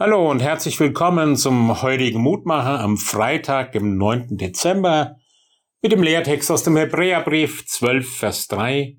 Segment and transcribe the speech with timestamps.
[0.00, 4.36] Hallo und herzlich willkommen zum heutigen Mutmacher am Freitag, dem 9.
[4.36, 5.16] Dezember,
[5.82, 8.96] mit dem Lehrtext aus dem Hebräerbrief 12, Vers 3.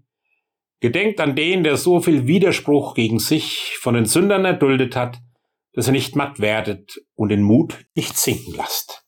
[0.82, 5.20] Gedenkt an den, der so viel Widerspruch gegen sich von den Sündern erduldet hat,
[5.72, 9.06] dass ihr nicht matt werdet und den Mut nicht sinken lasst.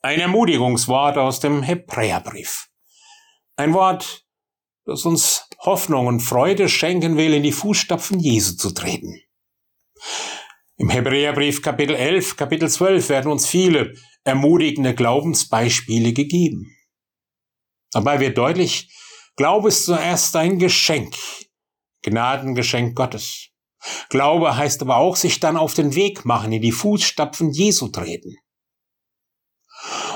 [0.00, 2.68] Ein Ermutigungswort aus dem Hebräerbrief.
[3.56, 4.24] Ein Wort,
[4.84, 9.20] das uns Hoffnung und Freude schenken will, in die Fußstapfen Jesu zu treten.
[10.80, 16.72] Im Hebräerbrief Kapitel 11, Kapitel 12 werden uns viele ermutigende Glaubensbeispiele gegeben.
[17.90, 18.94] Dabei wird deutlich,
[19.34, 21.16] Glaube ist zuerst ein Geschenk,
[22.02, 23.48] Gnadengeschenk Gottes.
[24.08, 28.36] Glaube heißt aber auch sich dann auf den Weg machen, in die Fußstapfen Jesu treten.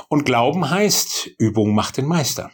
[0.08, 2.52] Und Glauben heißt, Übung macht den Meister.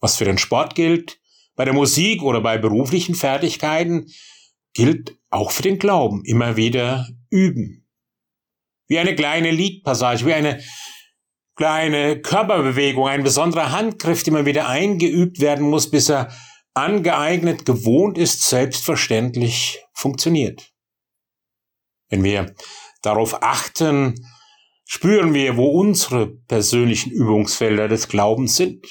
[0.00, 1.20] Was für den Sport gilt,
[1.54, 4.12] bei der Musik oder bei beruflichen Fertigkeiten,
[4.74, 7.88] gilt auch für den Glauben immer wieder üben.
[8.88, 10.62] Wie eine kleine Liedpassage, wie eine
[11.56, 16.34] kleine Körperbewegung, ein besonderer Handgriff, der immer wieder eingeübt werden muss, bis er
[16.74, 20.72] angeeignet, gewohnt ist, selbstverständlich funktioniert.
[22.08, 22.54] Wenn wir
[23.02, 24.14] darauf achten,
[24.84, 28.86] spüren wir, wo unsere persönlichen Übungsfelder des Glaubens sind.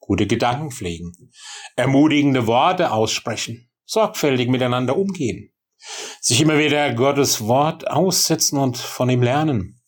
[0.00, 1.32] Gute Gedanken pflegen,
[1.76, 5.52] ermutigende Worte aussprechen, sorgfältig miteinander umgehen,
[6.20, 9.82] sich immer wieder Gottes Wort aussetzen und von ihm lernen.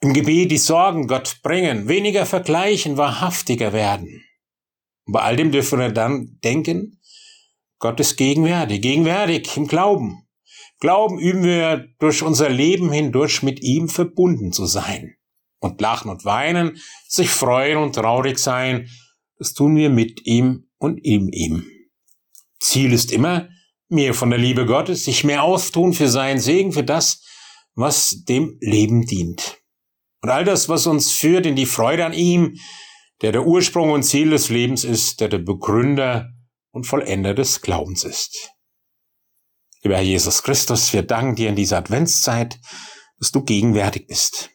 [0.00, 4.24] Im Gebet die Sorgen Gott bringen, weniger vergleichen, wahrhaftiger werden.
[5.04, 6.98] Und bei all dem dürfen wir dann denken,
[7.78, 10.26] Gott ist gegenwärtig, gegenwärtig im Glauben.
[10.80, 15.14] Glauben üben wir durch unser Leben hindurch mit ihm verbunden zu sein.
[15.58, 18.88] Und lachen und weinen, sich freuen und traurig sein,
[19.36, 21.66] das tun wir mit ihm und in ihm.
[22.64, 23.48] Ziel ist immer,
[23.88, 27.22] mehr von der Liebe Gottes, sich mehr auftun für seinen Segen, für das,
[27.74, 29.58] was dem Leben dient.
[30.22, 32.56] Und all das, was uns führt in die Freude an ihm,
[33.20, 36.30] der der Ursprung und Ziel des Lebens ist, der der Begründer
[36.72, 38.50] und Vollender des Glaubens ist.
[39.82, 42.58] Lieber Herr Jesus Christus, wir danken dir in dieser Adventszeit,
[43.18, 44.50] dass du gegenwärtig bist.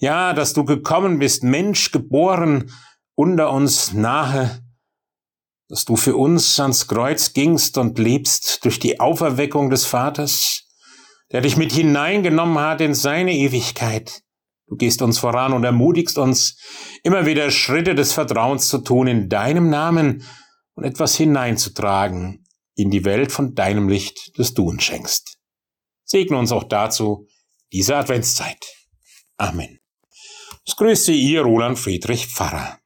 [0.00, 2.72] Ja, dass du gekommen bist, Mensch geboren,
[3.14, 4.64] unter uns nahe,
[5.70, 10.64] dass du für uns ans Kreuz gingst und lebst durch die Auferweckung des Vaters,
[11.30, 14.22] der dich mit hineingenommen hat in seine Ewigkeit.
[14.66, 16.58] Du gehst uns voran und ermutigst uns,
[17.04, 20.24] immer wieder Schritte des Vertrauens zu tun in deinem Namen
[20.74, 22.44] und etwas hineinzutragen
[22.74, 25.38] in die Welt von deinem Licht, das du uns schenkst.
[26.04, 27.28] Segne uns auch dazu
[27.72, 28.64] diese Adventszeit.
[29.36, 29.78] Amen.
[30.66, 32.79] Es grüßt Sie Ihr Roland Friedrich Pfarrer.